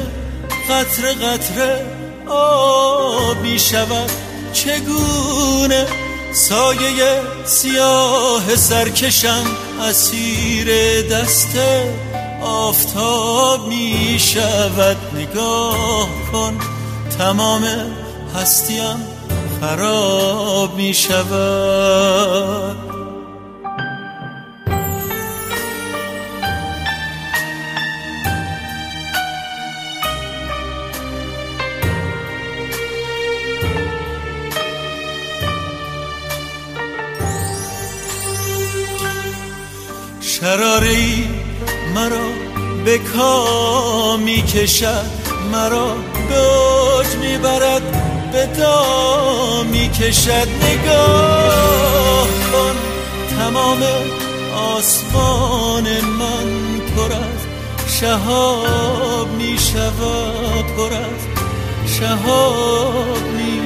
[0.70, 1.86] قطر قطره
[2.28, 4.10] آبی شود.
[4.52, 5.86] چگونه
[6.32, 9.44] سایه سیاه سرکشم
[9.82, 10.68] اسیر
[11.02, 11.58] دست
[12.42, 14.96] آفتاب می شود.
[15.14, 16.58] نگاه کن
[17.18, 17.64] تمام
[18.34, 18.96] هستیم
[19.60, 22.76] خراب می شود.
[40.20, 41.28] شراری
[41.94, 42.28] مرا
[42.84, 47.82] به کامی کشد مرا اوج می‌برد
[48.32, 48.46] به
[49.72, 52.76] می کشد نگاه کن.
[53.38, 53.82] تمام
[54.76, 57.46] آسمان من پر از
[58.00, 61.22] شهاب می شود پر از
[61.98, 63.65] شهاب می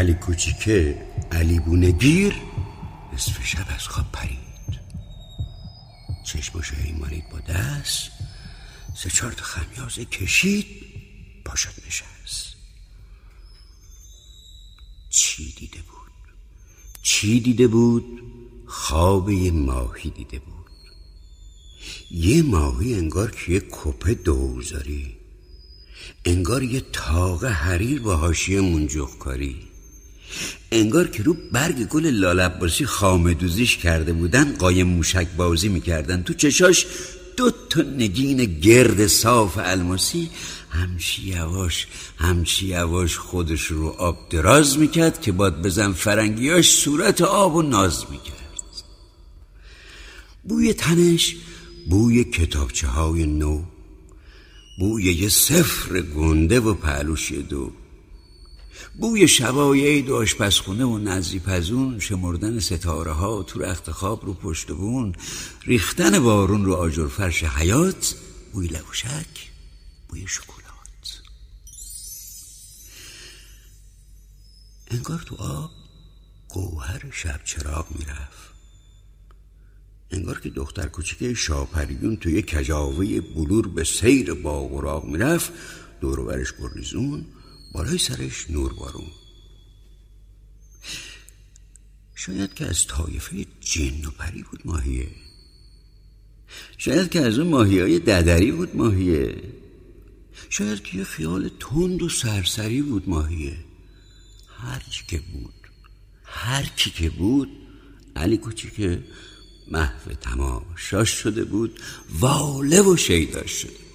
[0.00, 2.34] علی کوچیکه علی بونگیر
[3.12, 4.80] نصف شب از خواب پرید.
[6.24, 8.10] چشماشو مالید با دست
[8.94, 10.66] سه چهار تا خمیازه کشید
[11.44, 12.56] پاشد نشست.
[15.10, 16.32] چی دیده بود؟
[17.02, 18.22] چی دیده بود؟
[18.66, 20.70] خواب یه ماهی دیده بود.
[22.10, 25.16] یه ماهی انگار که یه کپه دوزاری
[26.24, 29.69] انگار یه تاق حریر با حاشیه منجوخ کاری
[30.72, 36.22] انگار که رو برگ گل لالباسی خامدوزیش کرده بودن قایم موشک بازی می‌کردن.
[36.22, 36.86] تو چشاش
[37.36, 40.30] دو تا نگین گرد صاف الماسی
[40.70, 47.54] همچی یواش همچی یواش خودش رو آب دراز می‌کرد که باد بزن فرنگیاش صورت آب
[47.54, 48.36] و ناز می‌کرد.
[50.44, 51.36] بوی تنش
[51.90, 53.62] بوی کتابچه های نو
[54.78, 57.72] بوی یه سفر گنده و پهلوشی دو.
[58.94, 64.34] بوی شبای عید و آشپزخونه و نزی پزون شمردن ستاره ها تو رخت خواب رو
[64.34, 65.14] پشت بون
[65.64, 68.14] ریختن بارون رو آجر فرش حیات
[68.52, 69.50] بوی لبوشک
[70.08, 71.22] بوی شکلات.
[74.90, 75.70] انگار تو آب
[76.48, 78.50] گوهر شب چراغ می‌رفت.
[80.10, 85.52] انگار که دختر کوچیکه شاپریون توی کجاوه بلور به سیر باغ و راغ می‌رفت
[86.00, 87.26] دور برش گریزون
[87.72, 89.10] بالای سرش نور بارون.
[92.14, 95.08] شاید که از طایفه جن و پری بود ماهیه.
[96.78, 99.42] شاید که از اون ماهی های ددری بود ماهیه.
[100.50, 103.56] شاید که یه خیال تند و سرسری بود ماهیه.
[104.48, 105.54] هر چی که بود
[106.24, 107.48] هر کی که بود
[108.16, 109.04] علی کوچیکه
[109.70, 111.80] محو تمام شاش شده بود
[112.20, 113.89] واله و شیداش شده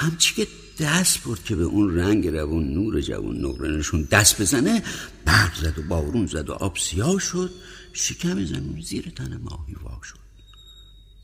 [0.00, 0.46] همچی که
[0.78, 4.82] دست برد که به اون رنگ روون نور جوون نقرنشون دست بزنه
[5.24, 7.50] برق زد و بارون زد و آب سیاه شد
[7.92, 10.18] شکم زمین زیر تن ماهی وا شد.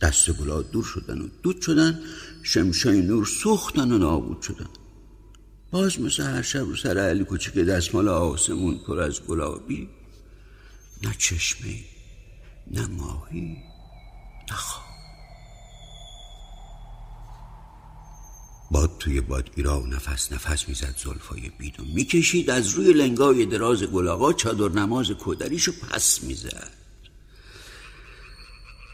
[0.00, 2.00] دست گلا دور شدن و دود شدن
[2.42, 4.68] شمشای نور سوختن و نابود شدن.
[5.70, 9.88] باز مثل هر شب رو سر علی کوچیک دستمال آسمون پر از گلابی
[11.02, 11.84] نه چشمه
[12.70, 13.56] نه ماهی
[14.50, 14.86] نه خواب
[18.70, 23.82] باد توی بادگیرا و نفس نفس می‌زد زلفای بید و می‌کشید از روی لنگای دراز
[23.82, 26.70] گلاغا چادر نماز کودریشو پس می‌زد.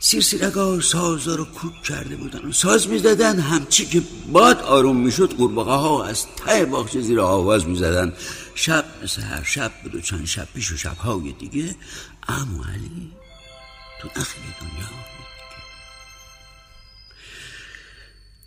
[0.00, 4.02] سیرسیرگا سازا رو کوک کرده بودن و ساز می‌زدن همچی که
[4.32, 8.12] باد آروم می‌شد قورباغه ها از ته باغچه زیر آواز می‌زدن.
[8.54, 11.76] شب مثل هر شب بود و چند شب پیش و شبهای دیگه
[12.28, 13.12] امو علی
[14.00, 14.88] تو نخیل دنیا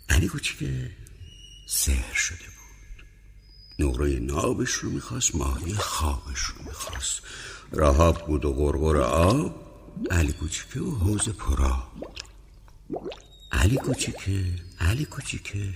[0.08, 0.90] علی کوچیکه
[1.66, 3.86] سهر شده بود.
[3.86, 7.20] نقره نابش رو می‌خواست ماهی خوابش رو می‌خواست.
[7.72, 9.66] راهاب بود و غرغر آب
[10.10, 11.92] علی کوچیکه و حوز پرا
[13.52, 14.44] علی کوچیکه
[14.80, 15.74] علی کوچیکه.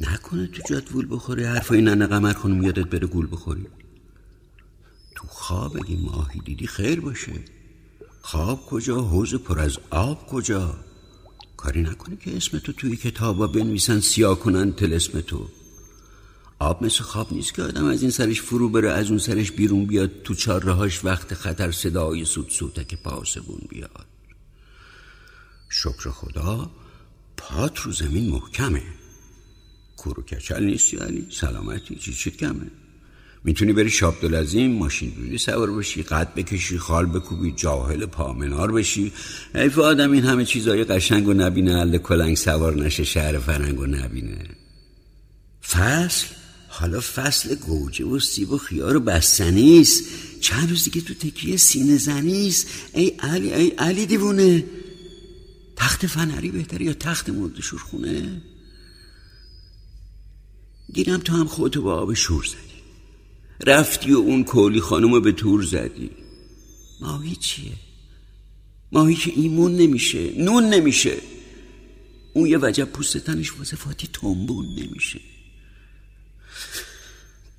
[0.00, 3.66] نکنه تو جاد وول بخوری حرفای ننه قمر خانم یادت بره گول بخوری.
[5.14, 7.44] تو خواب اگه ماهی دیدی خیر باشه.
[8.22, 10.76] خواب کجا؟ حوز پر از آب کجا؟
[11.58, 15.48] کاری نکنه که اسم تو توی کتابا بنویسن سیاه کنن تل اسم تو.
[16.58, 19.86] آب مثل خواب نیست که آدم از این سرش فرو بره از اون سرش بیرون
[19.86, 24.06] بیاد تو چارهاش وقت خطر صدای سود که پاسبون بیاد.
[25.68, 26.70] شکر خدا
[27.36, 28.82] پات رو زمین محکمه.
[29.96, 32.70] کورو کچل نیستی علی سلامتی چی چی کمه؟
[33.48, 39.12] می‌تونی بری شاب دلزیم ماشین دوری سوار بشی قد بکشی خال بکوبی جاهل پامنار بشی.
[39.54, 43.86] حیف آدم این همه چیزای قشنگ و نبینه عله کلنگ سوار نشه شهر فرنگ و
[43.86, 44.38] نبینه.
[45.68, 46.26] فصل؟
[46.68, 50.04] حالا فصل گوجه و سیب و خیار و بستنیست
[50.40, 54.64] چند روز دیگه تو تکیه سینه زنیست ای علی ای علی دیوونه.
[55.76, 58.42] تخت فنری بهتره یا تخت مرد شورخونه
[60.92, 62.77] دیدم تو هم خودتو با آب شور زدی.
[63.66, 66.10] رفتی و اون کولی خانم به تور زدی.
[67.00, 67.72] ماهی چیه؟
[68.92, 71.16] ماهی که ایمون نمیشه نون نمیشه.
[72.34, 75.20] اون یه وجب پوست تنش وظفاتی تنبون نمیشه.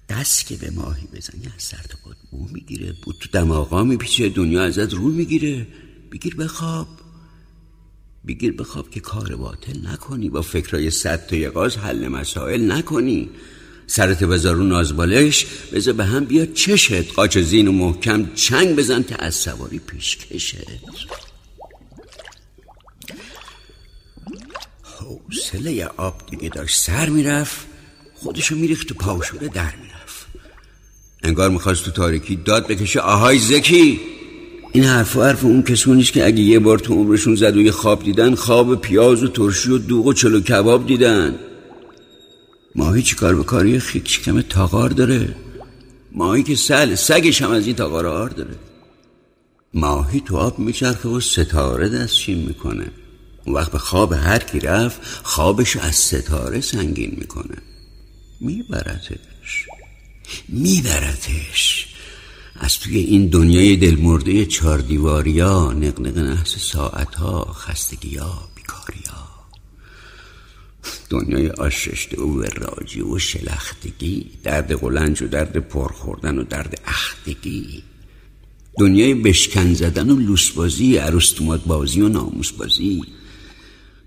[0.10, 4.30] دست که به ماهی بزنی از سر تا بود بو می‌گیره بود تو دماغا میپیچه
[4.30, 5.68] دنیا ازت رو می‌گیره.
[6.12, 6.88] بگیر بخواب
[8.28, 13.30] بگیر بخواب که کار باطل نکنی با فکرای صد تا یقاز حل مسائل نکنی.
[13.90, 17.14] سرت بذار رو نازبالش بذار به هم بیا چشت.
[17.14, 20.56] قاچ زین و محکم چنگ بزن که از سواری پیش کشت.
[24.82, 27.58] حوصله آب دیگه داشت سر می‌رفت
[28.16, 30.26] خودشو میریخت تو پاوشوره در می‌رفت.
[31.24, 34.00] انگار می‌خواست تو تاریکی داد بکشه آهای زکی!
[34.74, 37.72] این حرف و حرف اون کسونیش که اگه یه بار تو عمرشون زد و یه
[37.72, 41.49] خواب دیدن خواب پیاز و ترشی و دوغ و چلو کباب دیدن.
[42.76, 45.36] ماهی چی کار به کاری؟ خیک کم تاغار داره.
[46.12, 48.56] ماهی که سل سگش هم از این تاغار آر داره.
[49.74, 52.92] ماهی تو آب میچرخه و ستاره دستشین می‌کنه.
[53.46, 57.58] اون وقت به خواب هر کی رفت خوابش از ستاره سنگین می‌کنه.
[58.42, 59.66] میبرتش.
[60.50, 61.88] میبرتش.
[62.60, 69.29] از توی این دنیای دلمرده چار دیواریا نقنق نحس ساعتها خستگیا بیکاریا
[71.10, 77.84] دنیای آششته و وراجی و شلختگی درد قلنج و درد پرخوردن و درد اختگی.
[78.80, 83.02] دنیای بشکن زدن و لوسبازی عروستومات بازی و ناموس بازی.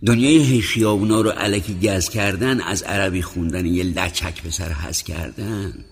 [0.07, 5.03] دنیای هی خیابونا رو علکی گز کردن از عربی خوندن یه لچک به سر حز
[5.03, 5.85] کردن.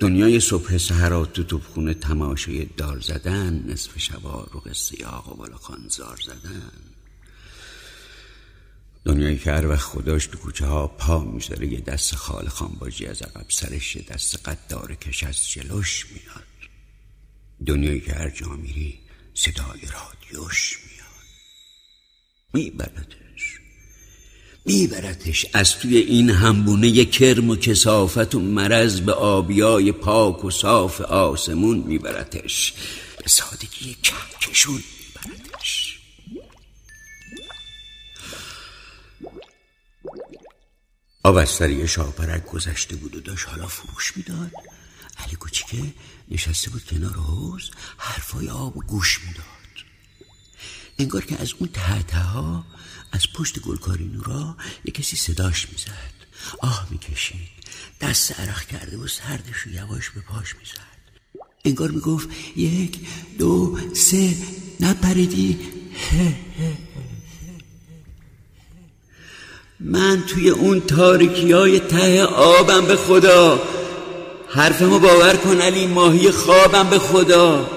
[0.00, 6.18] دنیای صبح سهرات تو توبخونه تماشای دار زدن نصف شبا رو قصه آقا بالا خانزار
[6.26, 6.81] زدن.
[9.04, 11.66] دنیایی که هر وقت خداش تو کوچه ها پا می‌ذاره.
[11.66, 16.42] یه دست خال خانباجی از عقب سرش یه دست قدار کش از جلوش میاد.
[17.66, 18.98] دنیایی که هر جا میری
[19.34, 21.02] صدای رادیوش میاد.
[22.52, 23.60] میبردش.
[24.64, 25.46] میبردش.
[25.52, 31.78] از توی این همبونه کرم و کسافت و مرض به آبیای پاک و صاف آسمون
[31.78, 32.74] میبردش.
[33.22, 35.91] به سادگی کهکشون میبردش.
[41.24, 44.52] آب از سری شاپرک گذشته بود و داشت حالا فروش می‌داد.
[45.18, 45.94] علی کوچیکه
[46.30, 49.44] نشسته بود کنار حوز حرفای آب و گوش می‌داد.
[50.98, 52.64] انگار که از اون تحته ها
[53.12, 56.12] از پشت گلکاری نورا یه کسی صداش می‌زد.
[56.60, 57.48] آه می‌کشید.
[58.00, 60.92] دست عرق کرده و سردش رو یواش به پاش می‌زد.
[61.64, 63.00] انگار می‌گفت یک
[63.38, 64.36] دو سه
[64.80, 65.58] نپریدی.
[69.84, 73.62] من توی اون تاریکی های ته آبم به خدا.
[74.48, 77.70] حرفمو باور کن علی ماهی خوابم به خدا.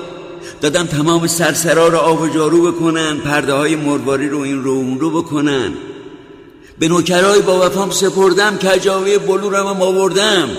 [0.62, 5.00] دادم تمام سرسرا رو آب و جارو بکنن پرده های مرواری رو این رو اون
[5.00, 5.74] رو بکنن.
[6.80, 10.50] به نوکرهای با وفام سپردم کجاوی بلورم هم آوردم.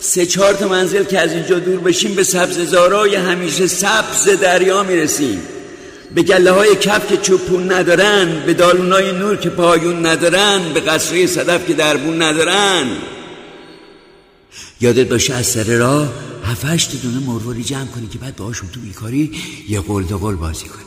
[0.00, 5.42] سه چهار تا منزل که از اینجا دور بشیم به سبززارای همیشه سبز دریا می‌رسیم.
[6.14, 11.26] به گله های کف که چوپون ندارن به دالونای نور که پایون ندارن به قصره
[11.26, 12.86] صدف که دربون ندارن.
[14.80, 16.12] یادت باشه از سر راه
[16.44, 19.32] هفتش دونه مروری جمع کنی که بعد باهاشون تو بیکاری
[19.68, 20.82] یه قول قول بازی کنی.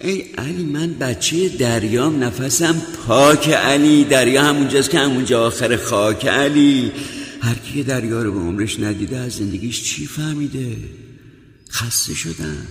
[0.00, 4.04] ای علی من بچه دریام نفسم پاک علی.
[4.04, 6.92] دریا همونجاست که همونجا آخر خاک علی.
[7.40, 10.76] هر کی دریا رو به عمرش ندیده از زندگیش چی فهمیده؟
[11.72, 12.66] خسته شدن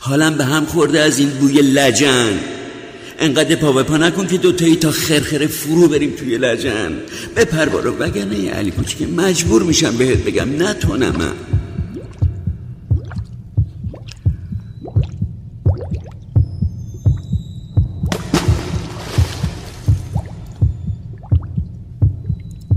[0.00, 2.38] حالم به هم خورده از این بوی لجن.
[3.18, 6.92] انقدر پا به پا نکن که دوتایی تا خرخره فرو بریم توی لجن.
[7.36, 11.32] بپر بارو وگرنه علی که مجبور میشم بهت بگم نتونم.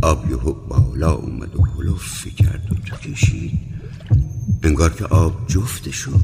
[0.01, 3.82] آب یهو بالا اومد و هلوفی کرد و تو کشید
[4.63, 6.19] انگار که آب جفتشو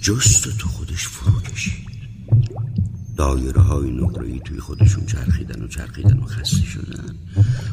[0.00, 1.86] جست و تو خودش فرو کشید.
[3.16, 7.14] دایره های نقره توی خودشون چرخیدن و چرخیدن و خسته شدن.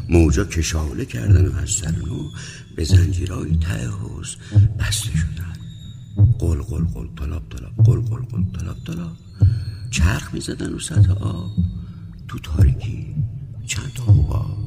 [0.10, 1.93] موجا کشاله کردن و از سر
[2.76, 4.36] به زنجیرهای ته حوز
[4.80, 5.54] بسته شدن.
[6.39, 9.18] قل قل قل طلاب طلاب قل قل قل طلاب طلاب
[9.91, 11.51] چرخ می زدن رو سطح آب.
[12.28, 13.16] تو تاریکی
[13.66, 14.62] چند تا حباب.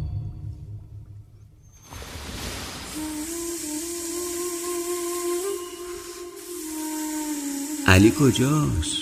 [7.97, 8.97] علی کجاست؟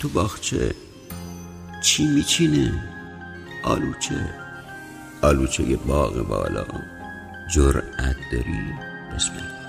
[0.00, 0.74] تو باخچه
[1.82, 2.84] چی میچینه؟
[3.64, 4.34] آلوچه.
[5.22, 6.66] آلوچه باغ بالا.
[7.54, 8.72] جرأت داری؟
[9.14, 9.61] بسم الله.